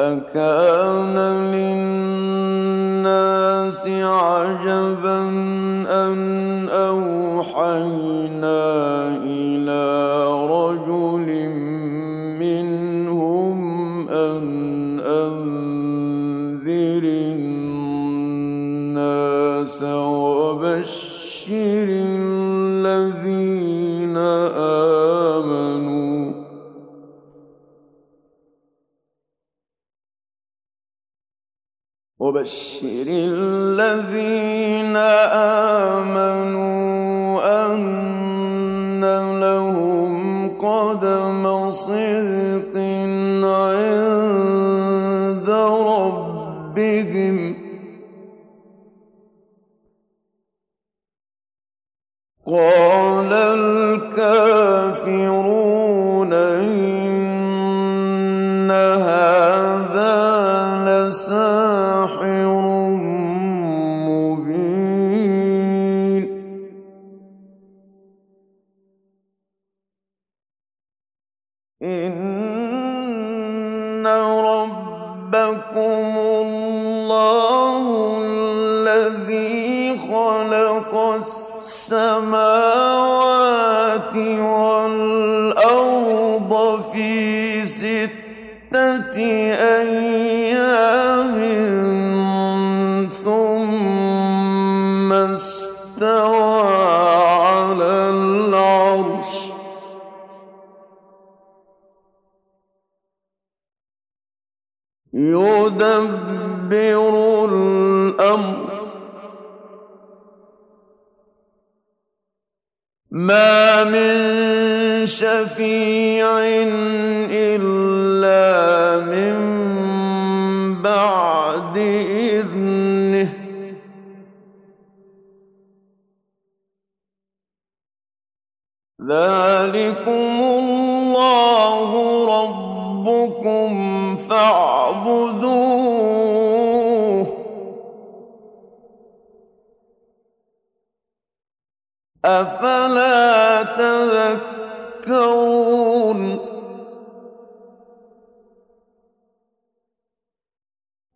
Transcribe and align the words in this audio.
أكان 0.00 1.16
للناس 2.32 3.02
عجبا 3.88 5.20
أن 5.88 6.68
أوحينا 6.68 8.20
وبشر 32.40 33.04
الذين 33.08 34.96
آمنوا 36.16 37.40
أن 37.66 39.04
لهم 39.40 40.48
قدم 40.56 41.70
صدق 41.70 41.99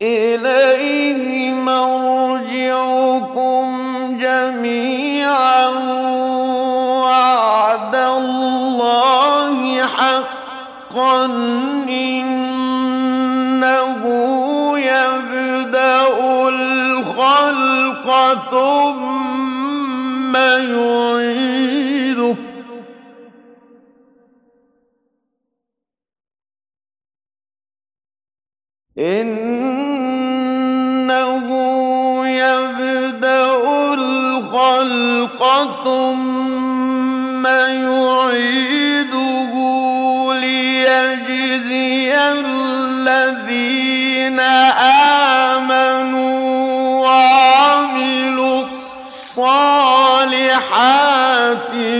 إليه 0.04 1.50
مرجعكم 1.52 2.03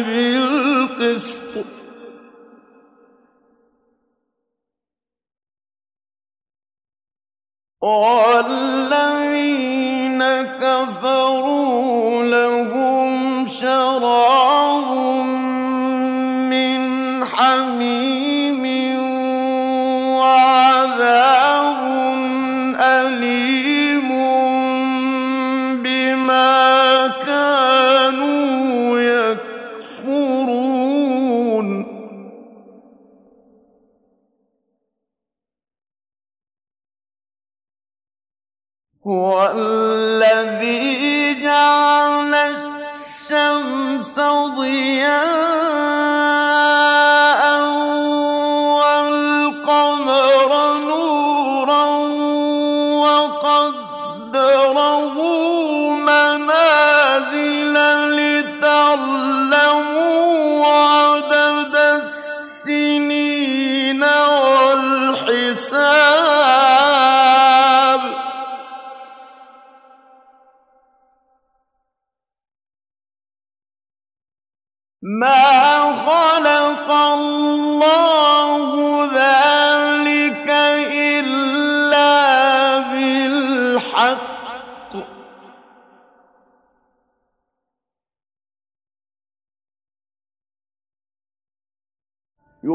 بالقسط 0.02 1.84
Oh 7.86 8.23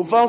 vão 0.09 0.27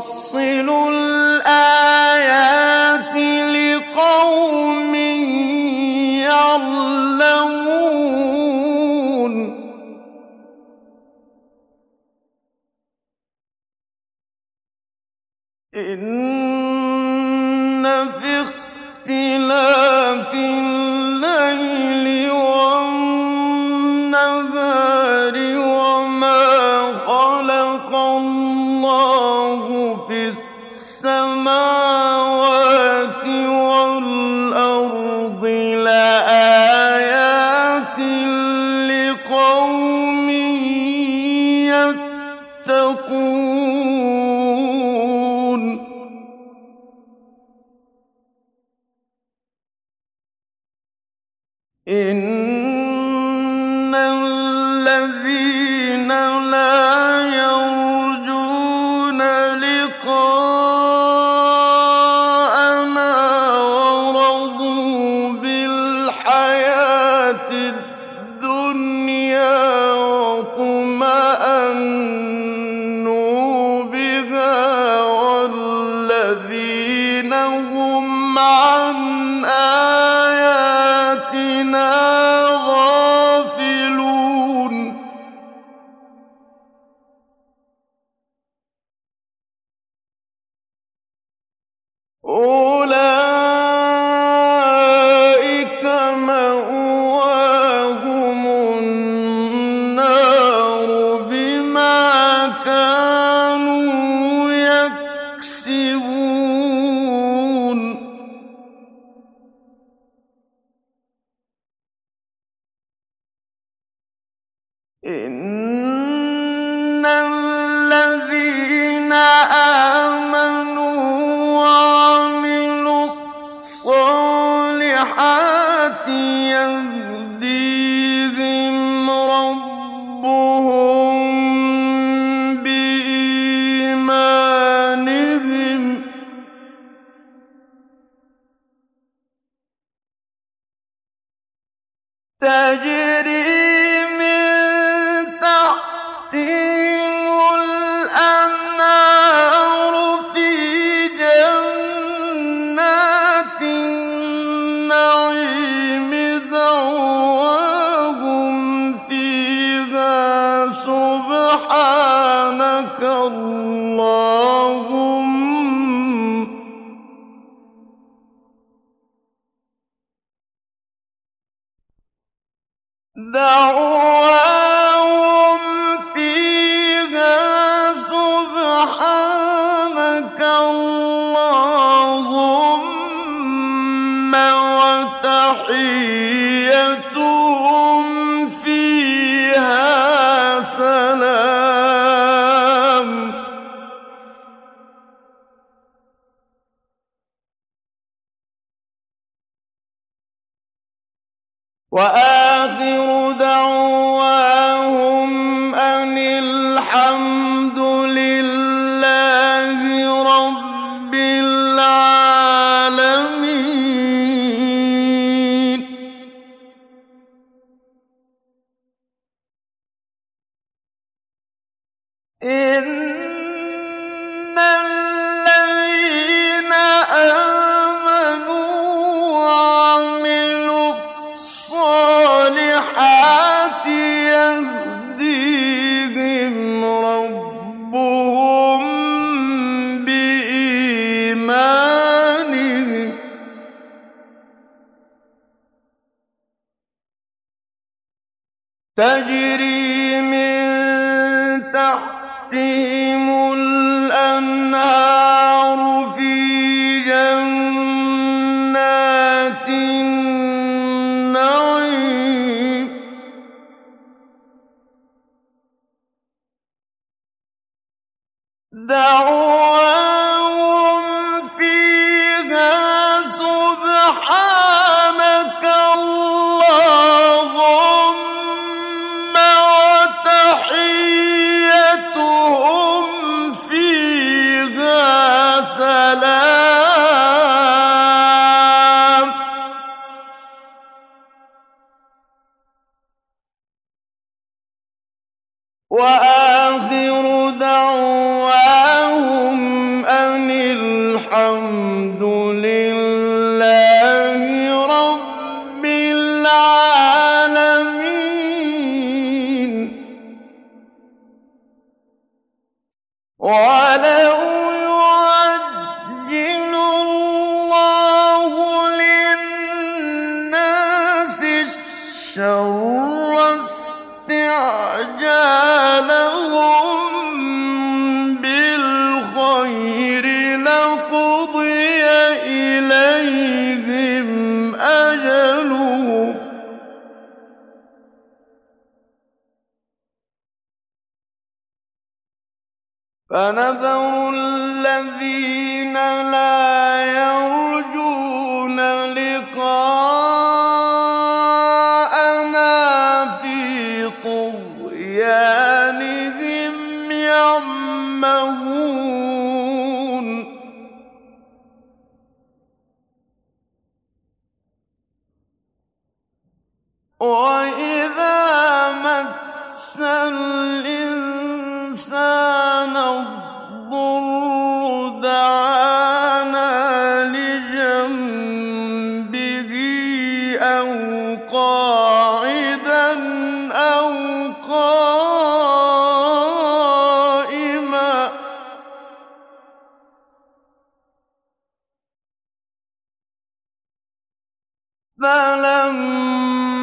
فلما 395.21 396.81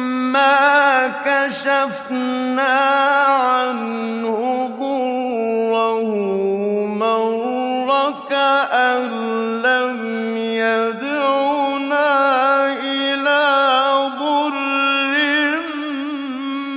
كشفنا 1.26 2.78
عنه 3.26 4.66
ضره 4.78 6.02
مر 6.86 8.14
كأن 8.30 9.02
لم 9.62 10.36
يدعنا 10.36 12.10
إلى 12.82 13.42
ضر 14.18 15.14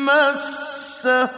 مسه. 0.06 1.30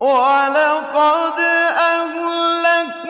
ولقد 0.00 1.40
أهلكنا 1.90 3.06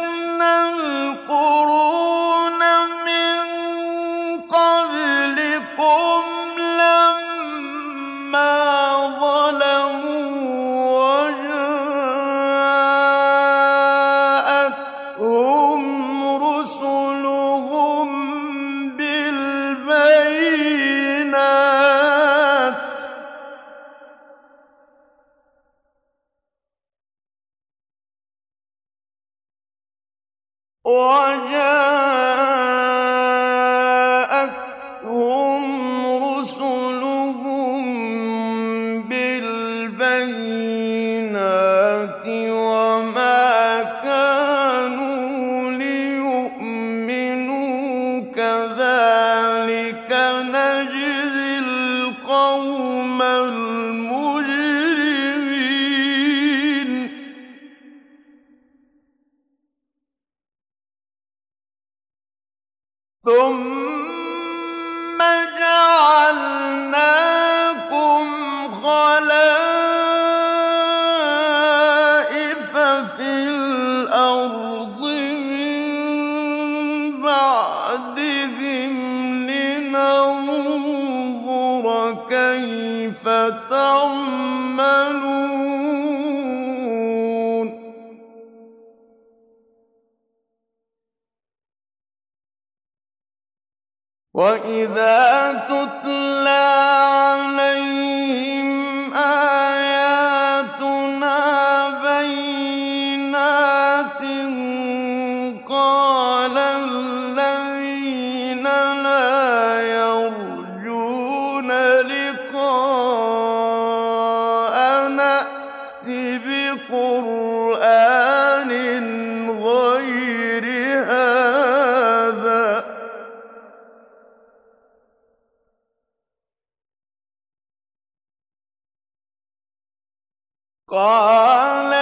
قال 130.97 131.96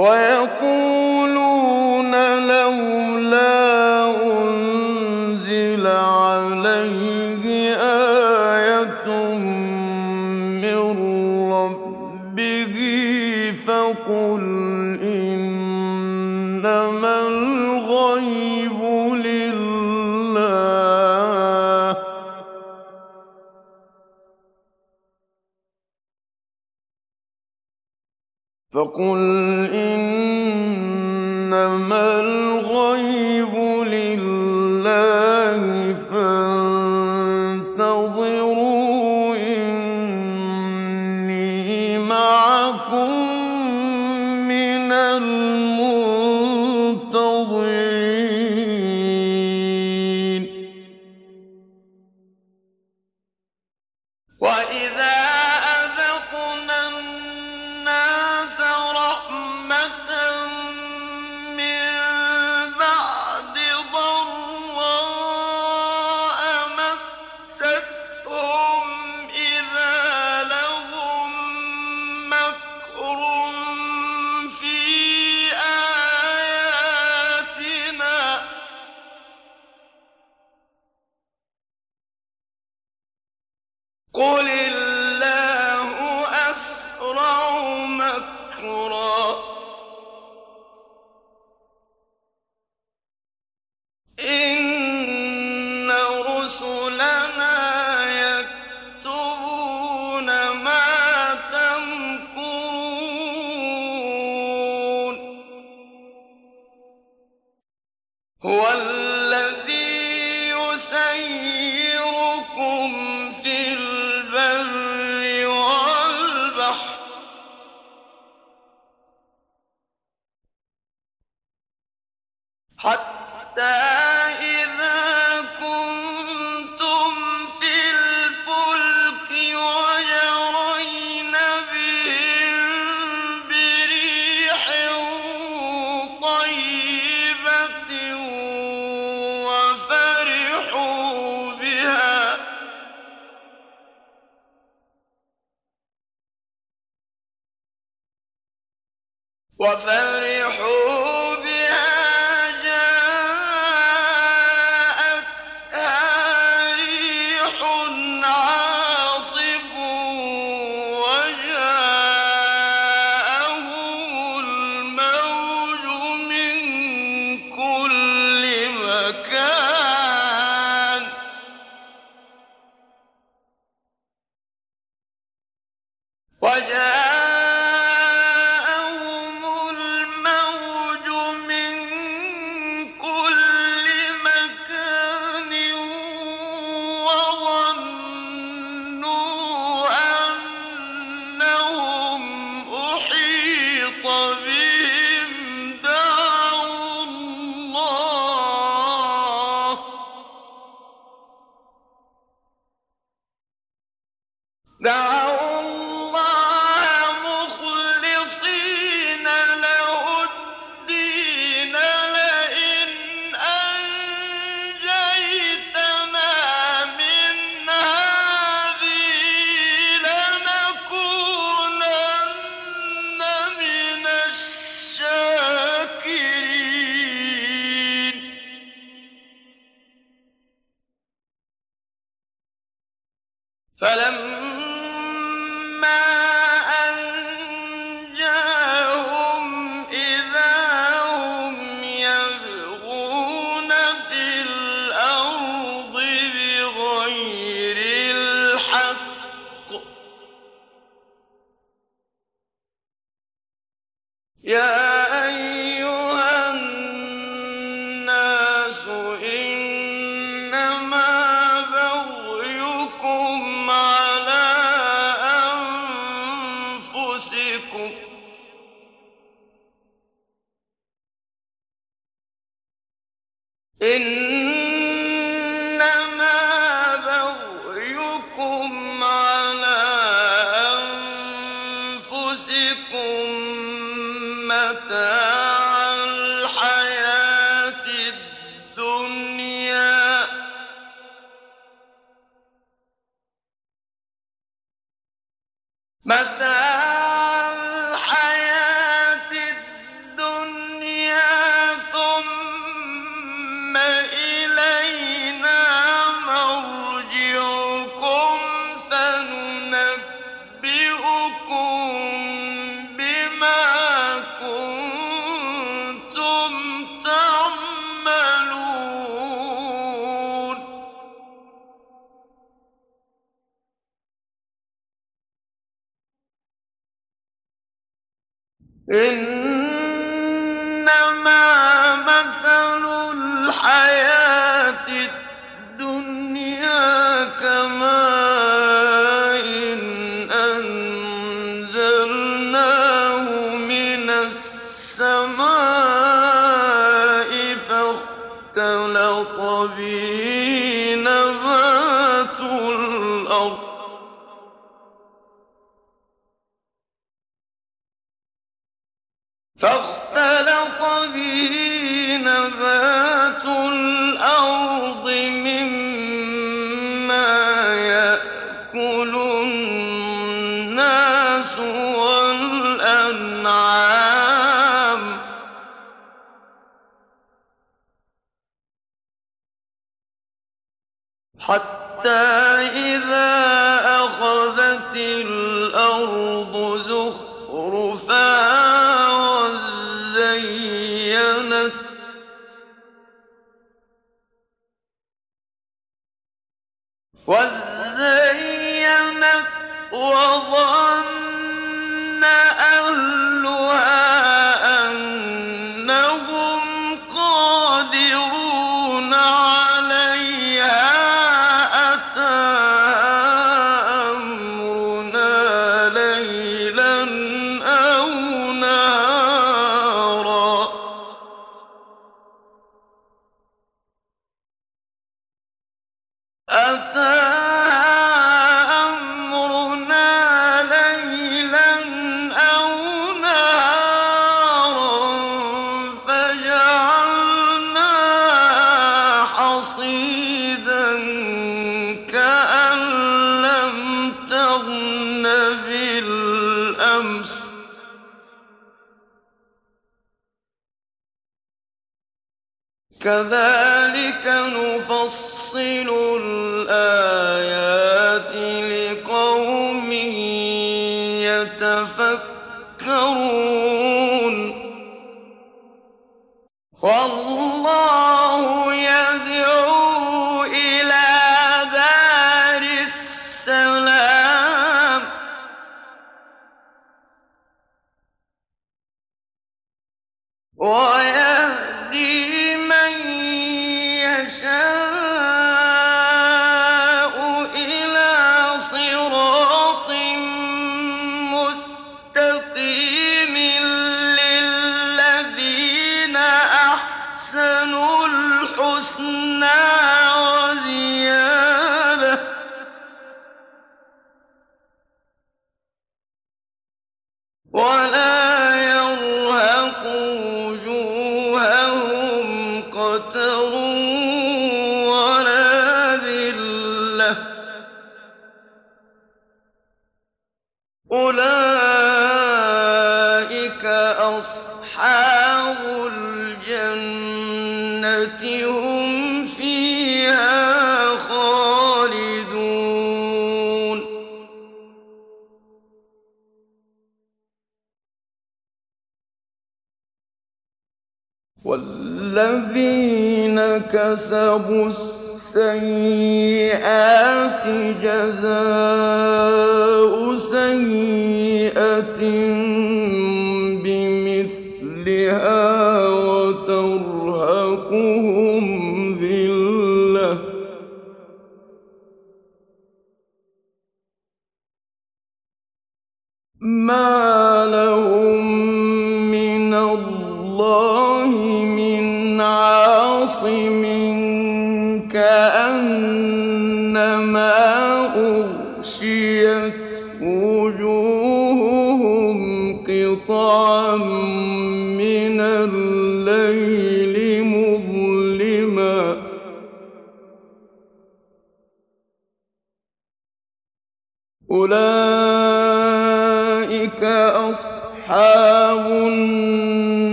ويقولون 0.00 0.69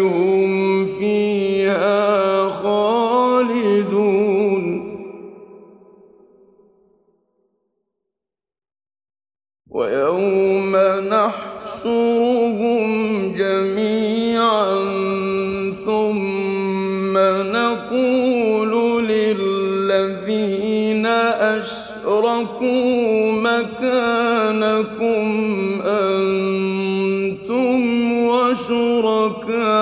هم 0.00 0.86
فيها 0.86 2.48
خالدون. 2.50 4.02
ويوم 9.70 10.76
نحصرهم 11.08 12.82
جميعا 13.36 14.74
ثم 15.84 17.18
نقول 17.56 18.72
للذين 19.08 21.06
أشركوا 21.56 22.82
مكانكم 23.32 24.82
أنتم 25.86 27.82
وشركاء 28.26 29.81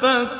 فك 0.00 0.37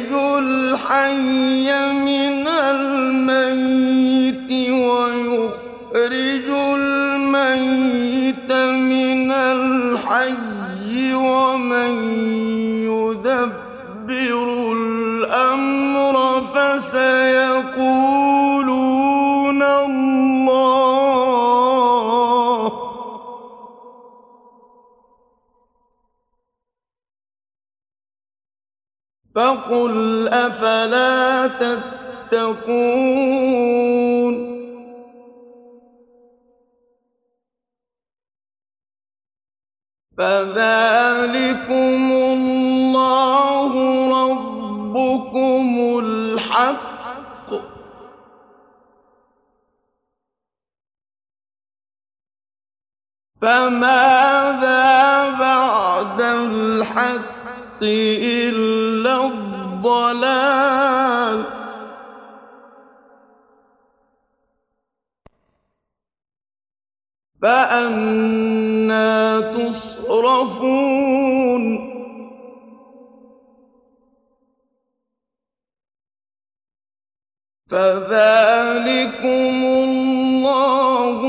يُخْرِجُ 0.00 0.38
الْحَيَّ 0.38 1.92
مِنَ 1.92 2.48
الْمَيِّتِ 2.48 4.50
وَيُخْرِجُ 4.70 6.39
تَتَّقُونَ. 31.60 32.90
فَذَٰلِكُمُ 40.18 42.02
اللَّهُ 42.12 43.72
رَبُّكُمُ 44.30 45.98
الْحَقُّ 46.04 47.50
ۖ. 47.50 47.52
فَمَاذَا 53.42 54.84
بَعْدَ 55.40 56.20
الْحَقِّ 56.20 57.82
إِلَّا 57.82 59.16
الضَّلَالُ 59.26 59.46
ۖ 59.46 59.49
فَأَنَّىٰ 67.42 69.42
تُصْرَفُونَ. 69.54 71.64
فَذَٰلِكُمُ 77.70 79.56
اللَّهُ 79.64 81.20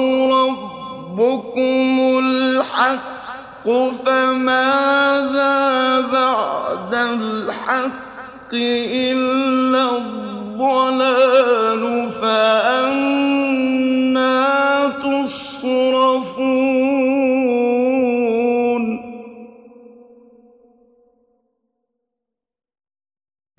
رَبُّكُمُ 0.48 2.20
الْحَقُّ 2.20 3.68
ۖ. 3.68 3.70
فَمَاذَا 3.92 6.00
بَعْدَ 6.00 6.94
الْحَقِّ؟ 6.94 8.11
إِلَّا 8.54 9.98
الضَّلَالُ 9.98 11.84
ۖ 14.90 14.94
تُصْرَفُونَ. 15.04 16.42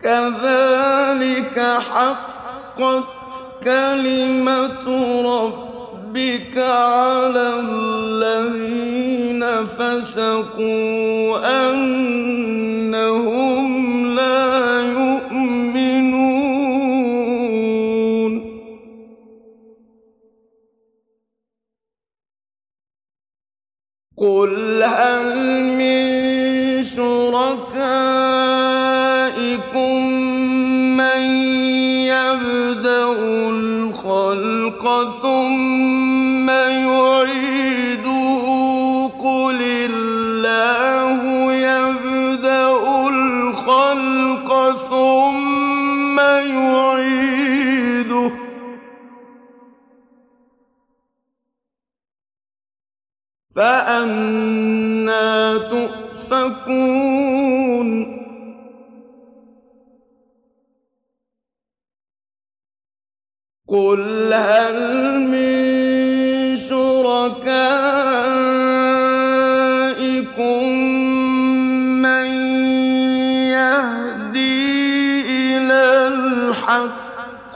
كَذَٰلِكَ 0.02 1.58
حَقَّتْ 1.90 3.04
كَلِمَةُ 3.64 4.86
رَبِّكَ 5.22 5.71
عَلَى 6.58 7.60
الَّذِينَ 7.60 9.42
فَسَقُوا 9.64 11.38
أَنَّهُمْ 11.70 13.06
لَا 14.14 14.80
يُؤْمِنُونَ. 14.80 16.12
قُلْ 24.16 24.82
هَلْ 24.82 25.62
مِن 25.64 26.21
الْخَلْقَ 34.82 35.22
ثُمَّ 35.22 36.50
يُعِيدُهُ 36.50 38.44
ۖ. 39.08 39.12
قُلِ 39.22 39.60
اللَّهُ 39.62 41.52
يَبْدَأُ 41.52 43.08
الْخَلْقَ 43.08 44.76
ثم 44.76 46.20
يعيده. 46.20 48.32
فأنا 53.56 55.58
تؤفكون. 55.58 57.22
قل 63.72 64.32
هل 64.34 64.78
من 65.32 66.56
شركائكم 66.56 67.82
من 72.04 72.26
يهدي 73.48 75.22
إلى 75.56 76.08
الحق 76.08 77.54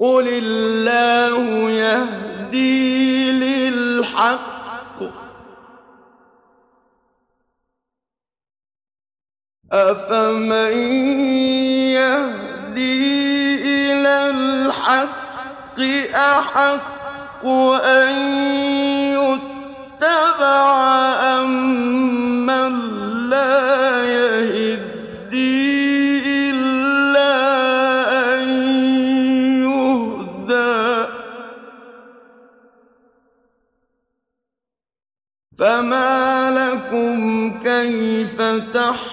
قل 0.00 0.28
الله 0.28 1.70
يهدي 1.70 2.29
أفمن 9.72 10.72
يهدي 11.94 13.54
إلى 13.92 14.30
الحق 14.30 15.80
أحق 16.14 17.46
أن 17.84 18.12
يتبع 19.14 20.66
أمن 21.40 22.72
لا 23.30 24.04
يهدي 24.04 25.30
إلا 26.50 27.32
أن 28.34 28.48
يهدى 29.62 31.06
فما 35.58 36.50
لكم 36.50 37.50
كيف 37.62 38.42
تحكمون 38.74 39.09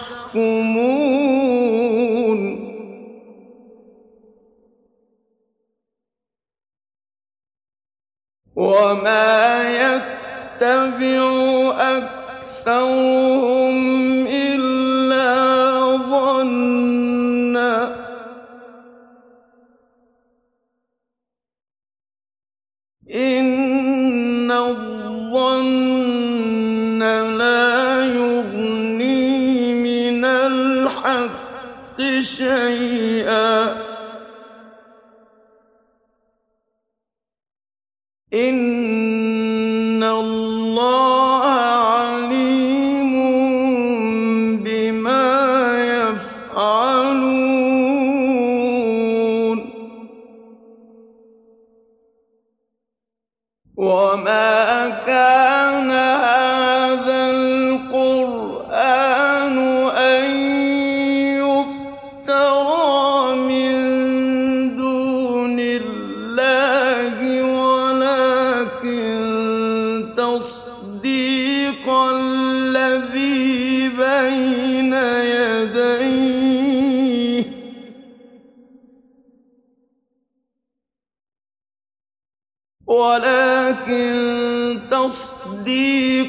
وما 8.55 9.69
يتبع 9.69 11.21
أكثرهم 11.97 13.77
إلا 14.27 15.27
ظنا 15.97 17.95
إن 23.15 24.51
الظن 24.51 25.96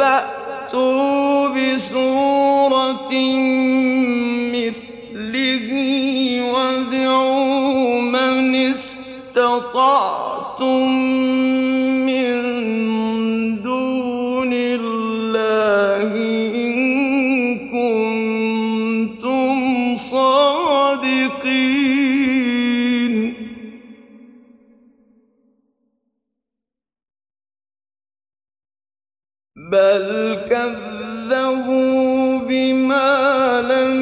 قل 0.00 0.29
بل 29.70 30.38
كذبوا 30.50 32.38
بما 32.38 33.60
لم 33.62 33.96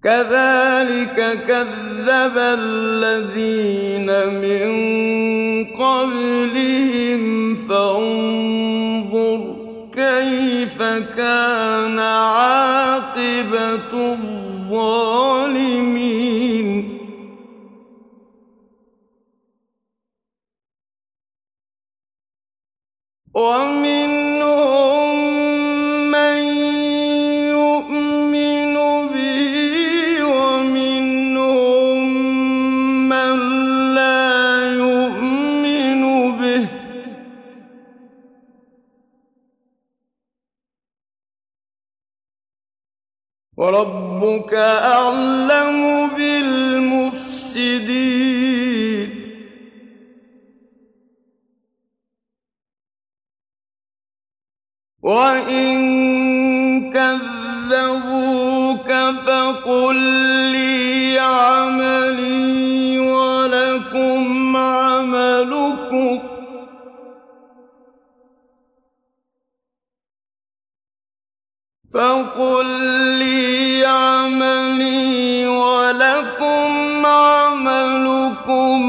كذلك 0.04 1.16
كذب 1.48 2.38
الذين 2.38 4.08
من 4.28 4.68
قبلهم 5.64 6.93
فانظر 7.68 9.40
كيف 9.92 10.82
كان 11.16 11.98
عاقبة 11.98 13.92
الظالمين. 14.12 15.24
ومنهم 23.34 24.13
وربك 43.74 44.54
أعلم 44.54 46.08
بالمفسدين. 46.16 47.24
وإن 55.02 55.74
كذبوك 56.92 58.90
فقل 59.26 59.96
لي 60.52 61.18
عملي 61.18 62.98
ولكم 62.98 64.56
عملكم. 64.56 66.23
فقل 71.94 72.66
لي 73.18 73.86
عملي 73.86 75.46
ولكم 75.46 77.06
عملكم 77.06 78.80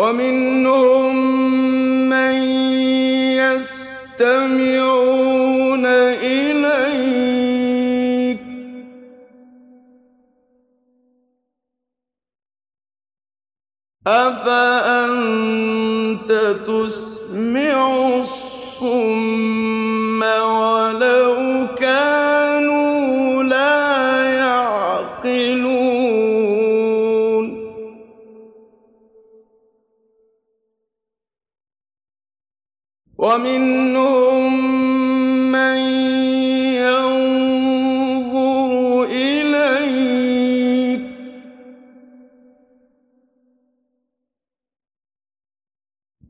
ومنه 0.00 0.89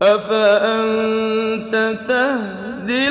أفأنت 0.02 1.74
تهدي 2.08 3.08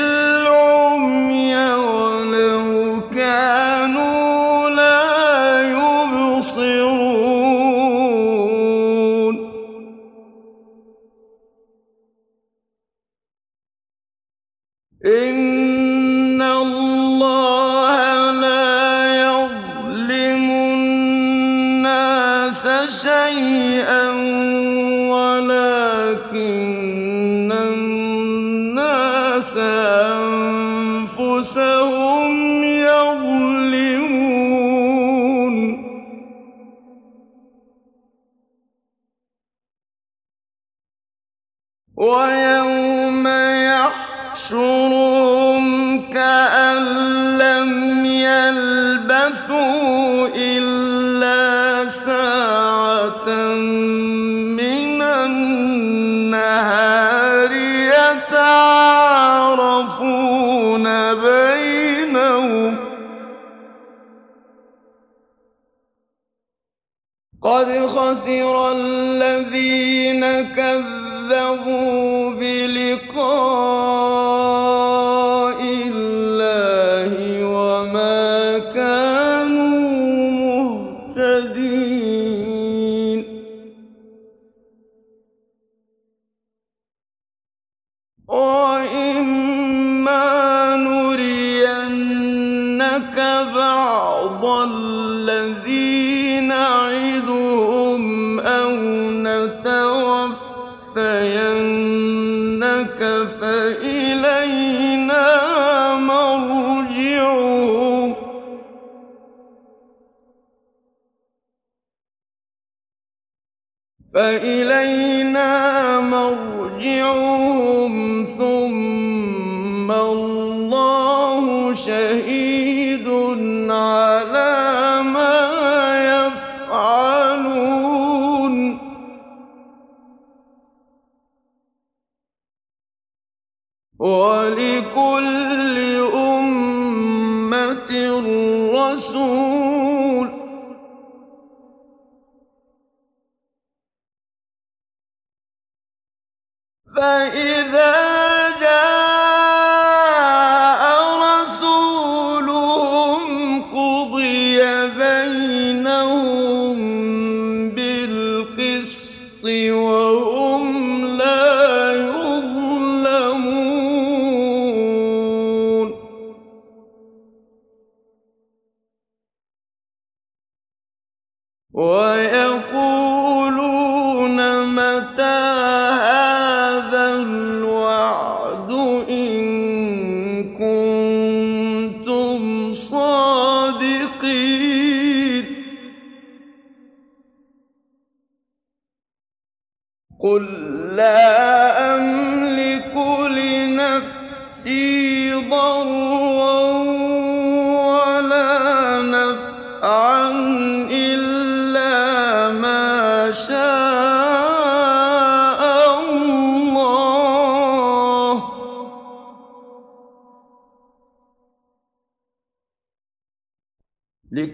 Oh. 171.82 172.39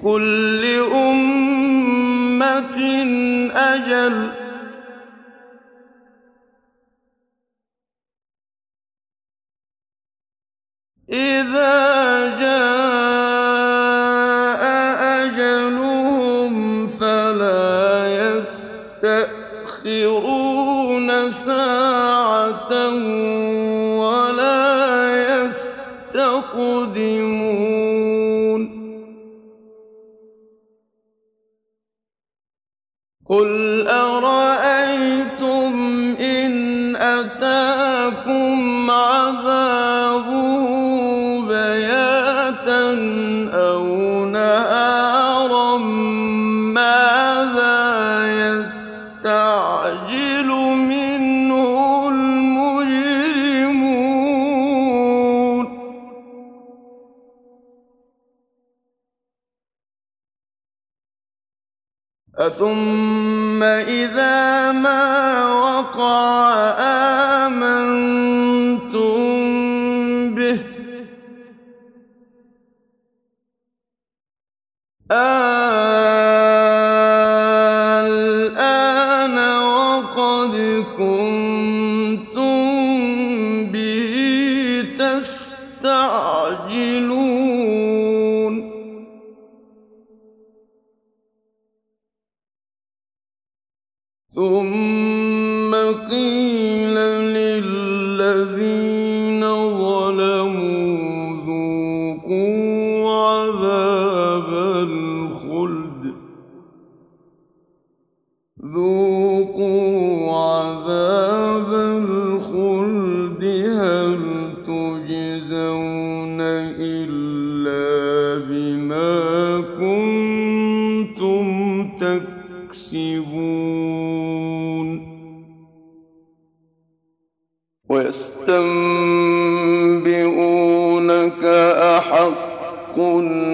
لكل 0.06 0.66
أمة 0.93 2.78
أجل 3.53 4.24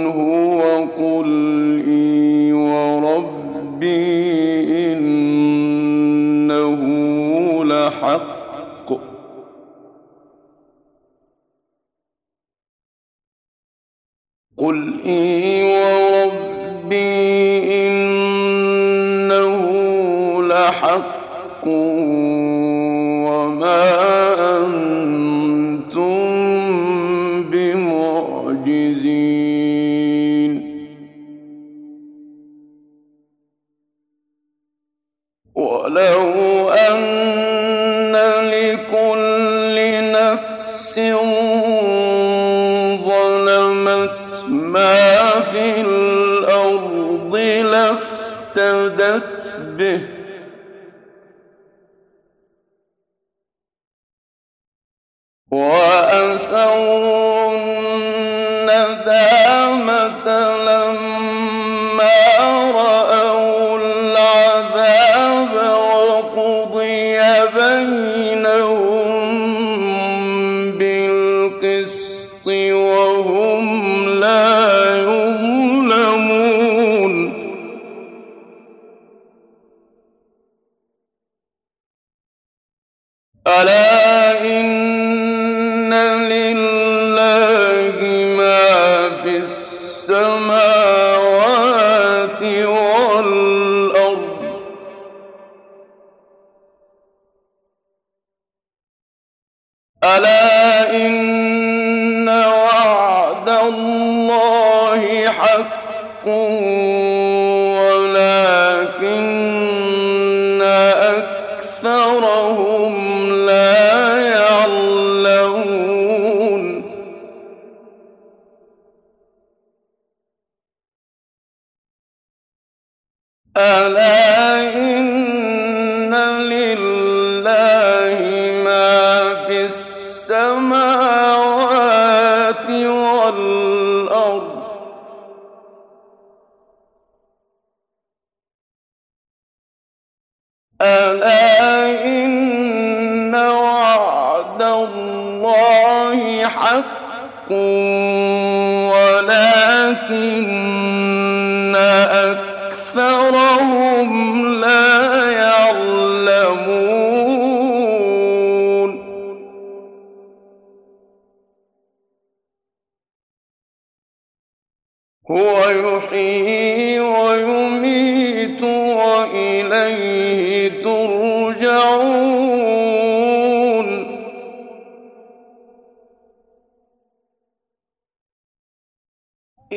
هو 0.07 0.61
قل 0.97 1.29
إي 1.87 2.53
وربي 2.53 4.21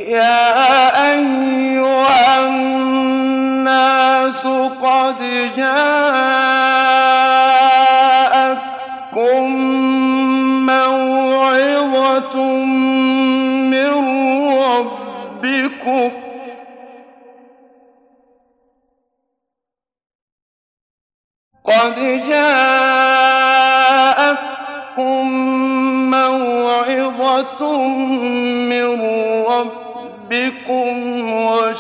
يا 0.09 1.13
أيها 1.13 1.64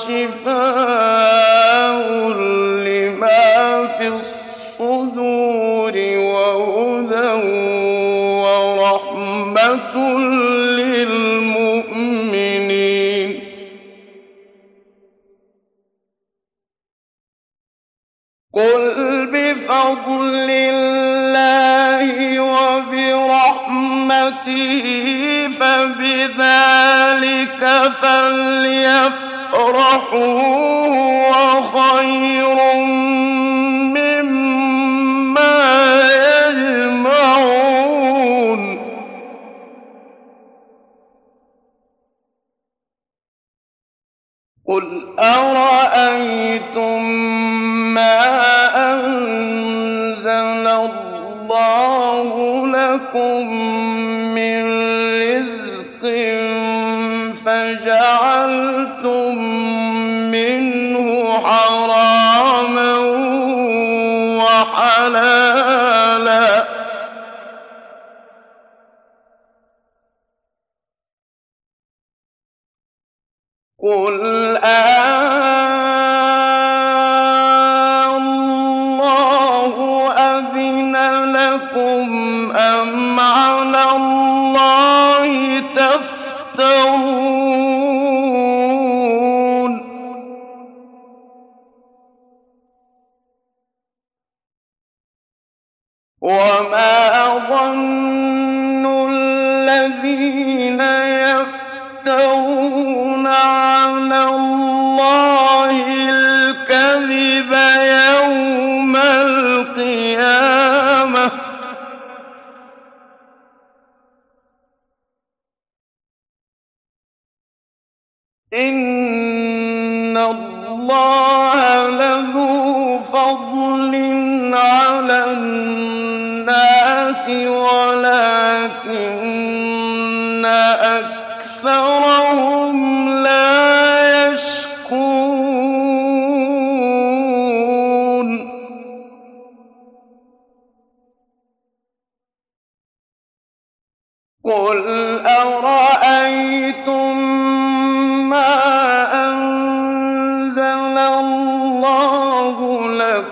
وشفاء 0.03 0.42
Oh. 30.16 30.53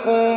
لكم 0.07 0.32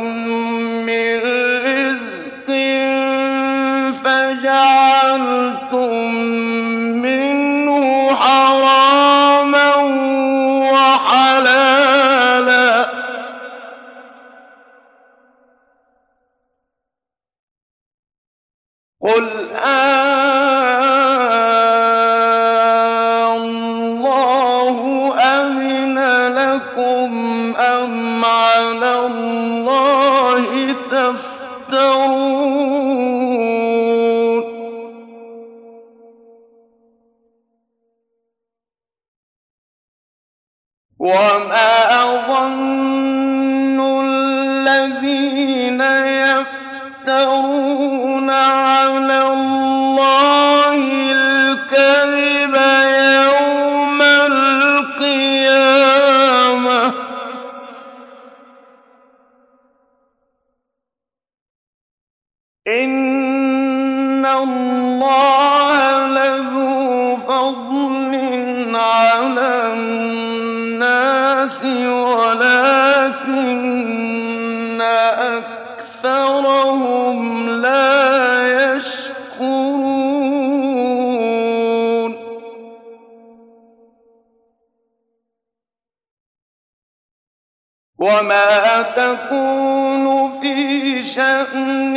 وما 88.06 88.82
تكون 88.96 90.30
في 90.40 91.02
شأن 91.02 91.96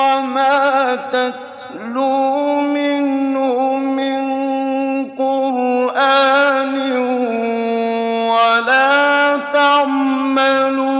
وما 0.00 0.96
تتلو 1.12 2.60
منه 2.60 3.76
من 3.76 4.18
قرآن 5.18 6.74
ولا 8.28 9.36
تعملون 9.52 10.90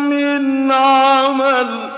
من 0.00 0.72
عمل 0.72 1.90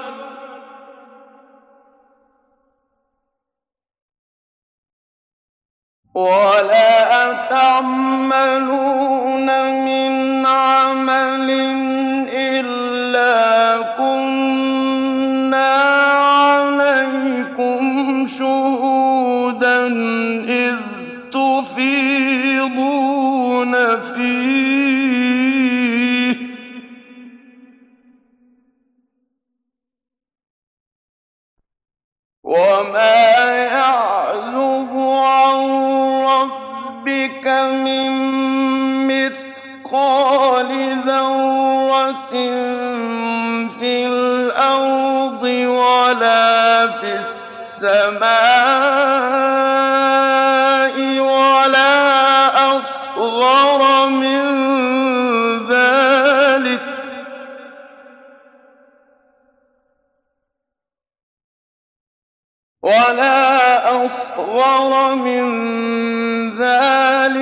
ولا 6.15 6.50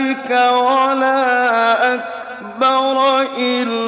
ذلك 0.08 0.30
ولا 0.30 1.94
أكبر 1.94 3.20
إلا 3.38 3.87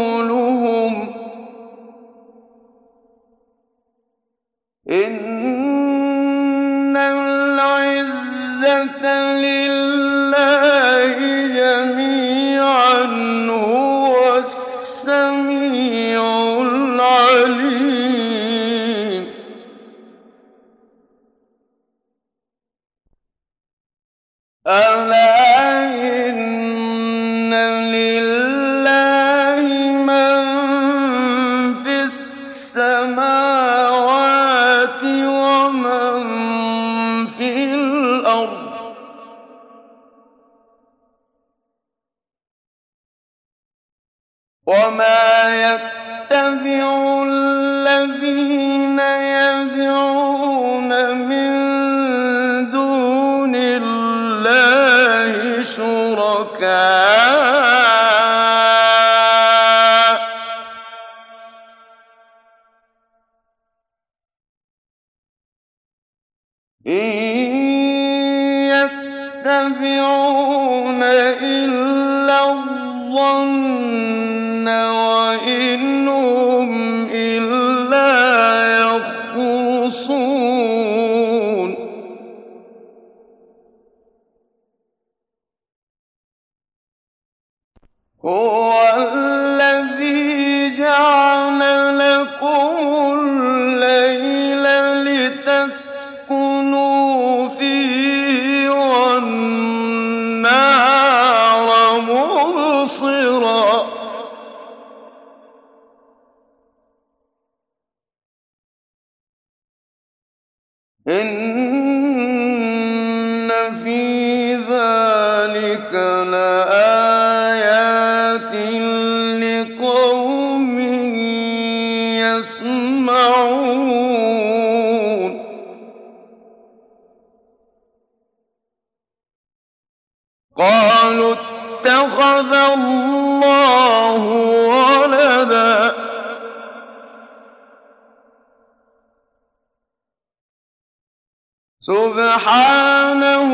سبحانه 142.11 143.47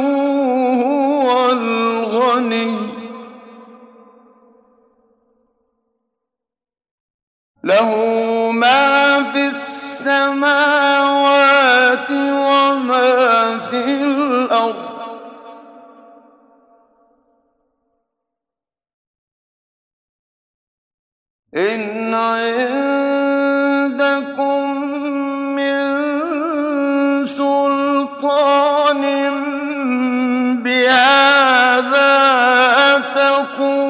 هو 0.84 1.52
الغني. 1.52 2.74
له 7.64 7.92
ما 8.52 9.24
في 9.24 9.48
السماوات 9.48 10.68
وما 12.12 13.58
في 13.58 13.84
الأرض. 13.84 14.98
إن 21.56 22.14
عند 22.14 22.77
لكم 33.48 33.87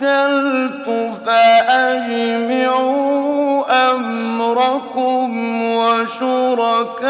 قتلت 0.00 0.88
فأجمعوا 1.26 2.80
أمركم 3.90 5.62
وشركاءكم 5.76 7.00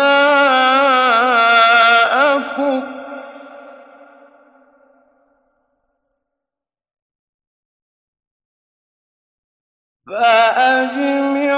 فأجمعوا 10.06 11.49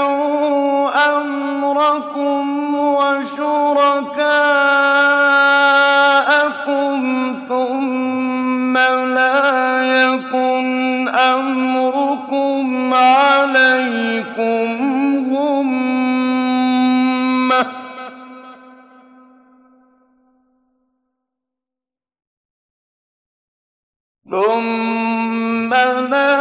ثم 24.31 25.73
لا 26.11 26.31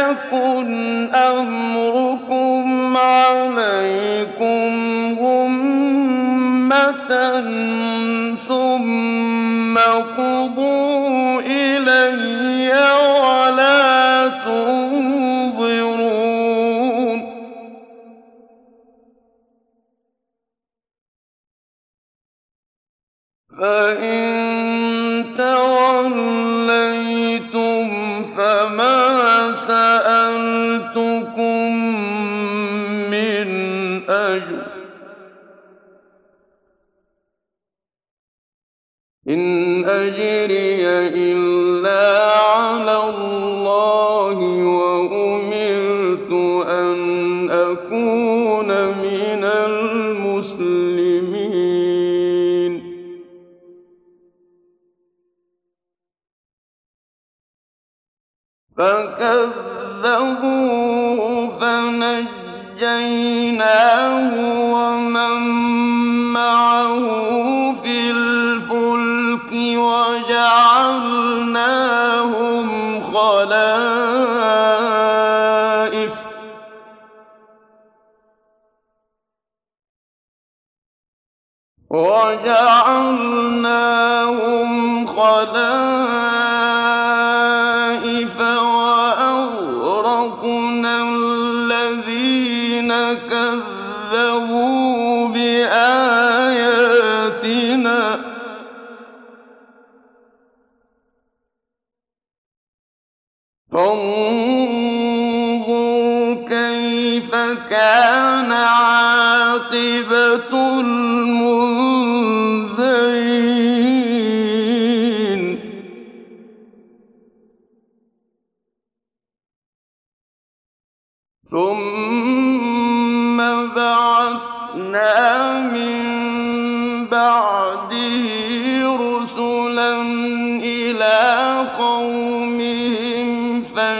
يكن 0.00 1.08
أمركم 1.14 2.96
عليكم 2.96 4.72
غمة 5.20 7.12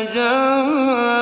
جاءت 0.04 1.22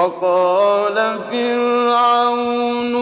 وَقَالَ 0.00 1.18
فِرْعَوْنُ 1.30 2.94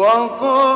وَقَالَ 0.00 0.69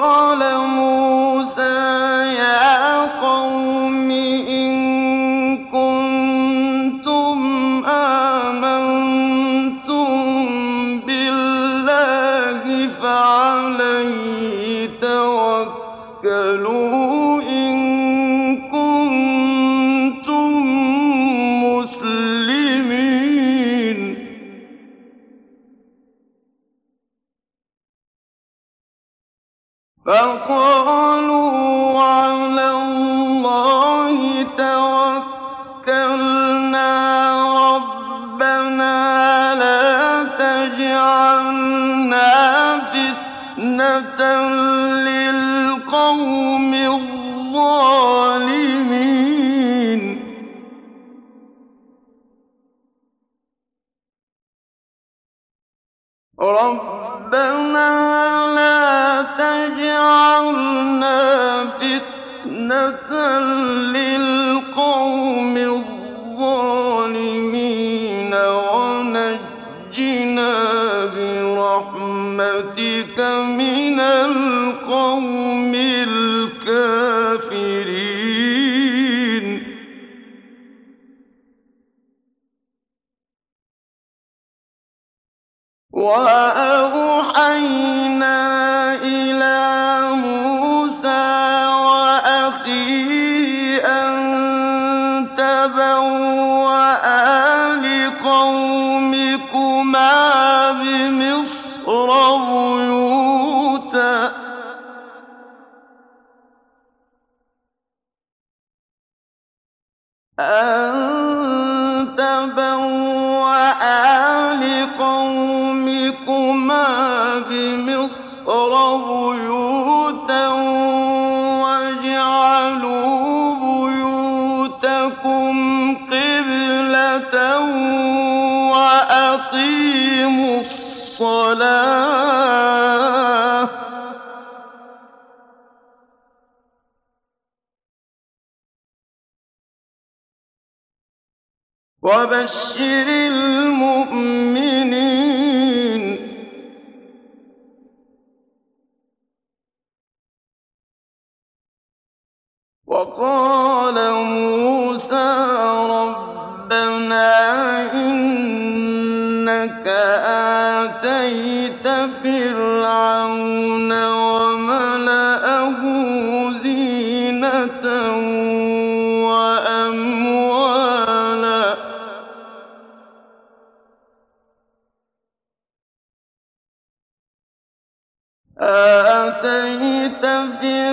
فِي 180.61 180.89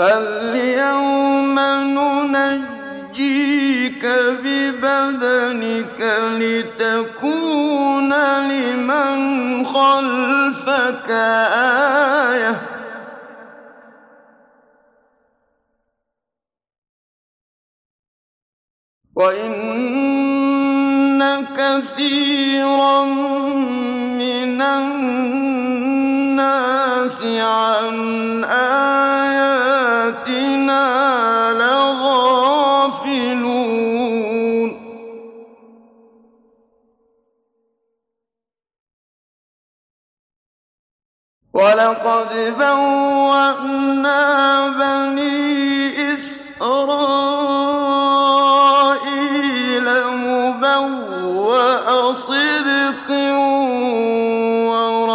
فاليوم 0.00 1.58
ننجيك 2.32 4.04
ببدنك 4.44 6.00
لتكون 6.40 8.12
لمن 8.48 9.66
خلفك 9.66 11.10
آية 12.30 12.60
وإن 19.16 19.60
كثيرا 21.56 23.04
من 24.16 24.62
الناس 24.62 26.00
عن 27.24 28.10
لغافلون 28.50 29.19
ولقد 41.54 42.54
بوأنا 42.58 44.20
بني 44.68 46.12
إسرائيل 46.12 46.60
مبوأ 50.24 52.12
صدق 52.12 53.10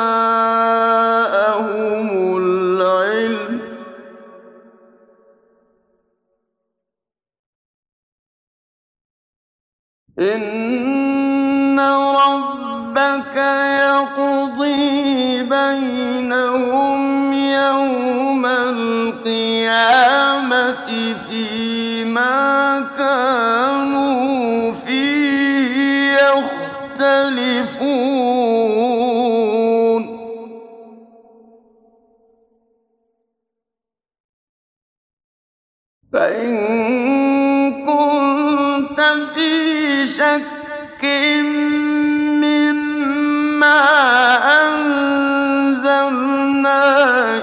العلم 2.36 3.60
إن 10.18 10.60
ربك 12.90 13.36
يقضي 13.86 15.42
بينهم 15.42 17.32
يوم 17.32 18.46
القيامة 18.46 19.56
فيما 21.30 22.80
كانوا 22.98 24.72
فيه 24.72 26.16
يختلفون. 26.98 27.70
فإن 36.12 36.56
كنت 37.86 39.00
في 39.34 40.06
شك 40.06 40.60
أنزلنا 44.64 46.82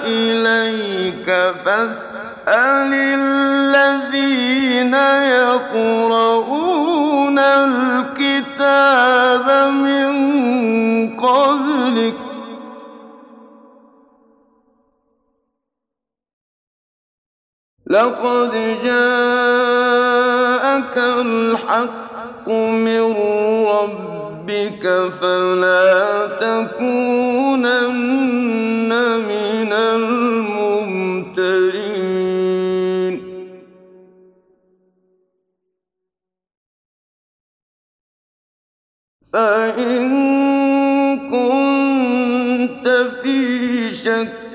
إليك 0.06 1.28
فاسأل 1.66 2.94
الذين 2.94 4.94
يقرؤون 5.40 7.40
الكتاب 7.40 9.48
من 9.72 10.12
قبلك. 11.20 12.14
لقد 17.88 18.52
جاءك 18.84 20.98
الحق 20.98 22.48
من 22.48 23.16
ربك 23.68 24.17
فلا 25.22 26.28
تكونن 26.28 27.78
من 29.20 29.74
الممترين. 29.74 30.38
فإن 39.34 40.10
كنت 41.32 42.88
في 43.24 43.92
شك 43.92 44.48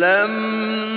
لما 0.02 0.90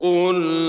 قل 0.00 0.59